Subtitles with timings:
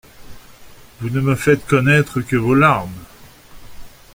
[0.99, 2.89] Vous ne me faites connaître que vos larmes.